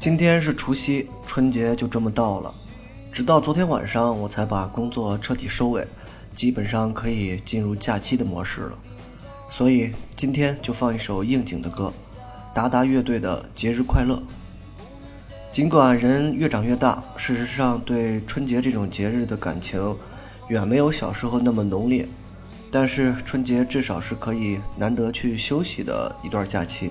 [0.00, 2.54] 今天是除夕，春节就这么到了。
[3.12, 5.86] 直到昨天晚上，我才把工作彻底收尾，
[6.34, 8.78] 基本上可以进入假期的模式了。
[9.50, 11.92] 所以今天就放一首应景的歌，
[12.54, 14.14] 达达乐队的《节日快乐》。
[15.52, 19.94] 尽管人越长越大，事实上对春节这种节日的感情
[20.48, 22.08] 远没有小时候那么浓烈，
[22.70, 26.90] 但是春节至少是可以难得去休息的一段假期。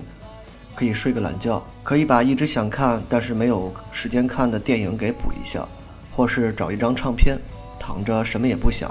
[0.80, 5.68] 可以睡个懒觉，可以把一直想看但是没有时间看的电影给补一下，
[6.10, 7.36] 或是找一张唱片，
[7.78, 8.90] 躺着什么也不想，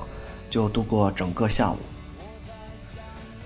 [0.52, 1.78] 就度过整个下午。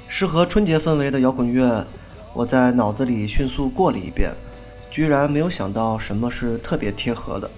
[0.10, 1.88] 适合春节氛围的摇滚乐，
[2.34, 4.30] 我在脑子里迅速过了一遍，
[4.92, 7.50] 居然没有想到什么是特别贴合的。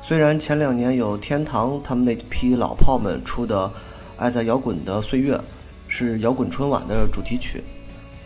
[0.00, 3.66] 虽然前两年有天堂他们那批老炮们出的
[4.16, 5.36] 《爱在摇滚的岁月》，
[5.88, 7.64] 是摇滚春晚的主题曲。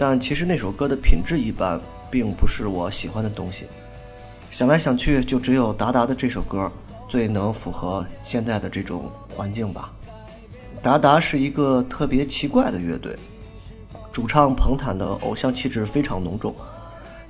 [0.01, 3.67] 但其实那首歌的品质一般，并不是我喜欢的东西。
[4.49, 6.71] 想来想去，就只有达达的这首歌
[7.09, 9.93] 最能符合现在的这种环境吧。
[10.81, 13.19] 达达是一个特别奇怪的乐队，
[14.13, 16.55] 主唱彭坦的偶像气质非常浓重。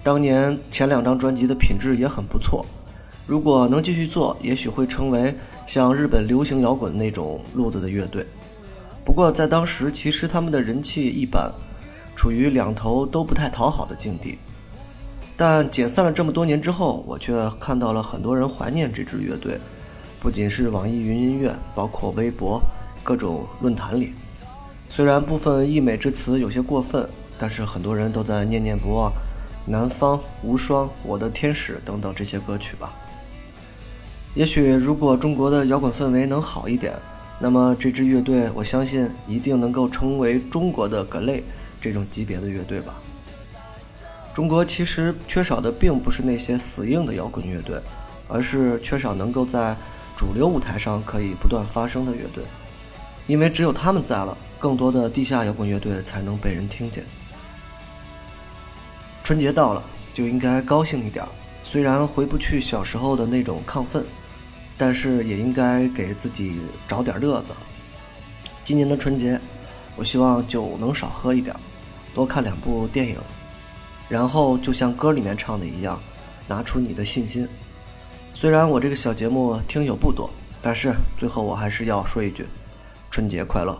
[0.03, 2.67] 当年前两张专辑的品质也很不错，
[3.27, 5.35] 如果能继续做，也许会成为
[5.67, 8.27] 像日本流行摇滚那种路子的乐队。
[9.07, 11.51] 不过在当时，其实他们的人气一般。
[12.19, 14.37] 处于两头都不太讨好的境地，
[15.37, 19.57] 但解散了这么多年之后，我却看到了很多人怀念这支乐队，
[20.19, 22.61] 不仅是网易云音乐，包括微博、
[23.05, 24.15] 各种论坛里。
[24.89, 27.09] 虽然部分溢美之词有些过分，
[27.39, 29.13] 但是很多人都在念念不忘
[29.65, 32.93] 《南方无双》《我的天使》等等这些歌曲吧。
[34.35, 36.93] 也许如果中国的摇滚氛围能好一点，
[37.39, 41.45] 那么这支乐队，我相信一定能够成为中国的格雷。
[41.81, 42.95] 这种级别的乐队吧。
[44.35, 47.81] 中国其实缺少的并不是那些死硬的摇滚乐队，
[48.29, 49.77] 而是缺少能够在
[50.17, 52.45] 主流舞台上可以不断发声的乐队。
[53.27, 57.05] 因为只有他们在了，更多的地下摇滚乐队才能被人听见。
[59.25, 59.83] 春节到了，
[60.15, 61.25] 就应该高兴一点。
[61.65, 64.05] 虽然回不去小时候的那种亢奋，
[64.79, 67.53] 但是也应该给自己找点乐子。
[68.65, 69.41] 今年的春节。
[69.99, 71.55] 我希望酒能少喝一点，
[72.15, 73.17] 多看两部电影，
[74.09, 76.01] 然后就像歌里面唱的一样，
[76.47, 77.49] 拿出你的信心。
[78.33, 80.31] 虽然我这个小节目听友不多，
[80.63, 82.47] 但是最后我还是要说一句：
[83.11, 83.77] 春节快乐。